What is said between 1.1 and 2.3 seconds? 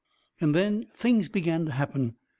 began to happen.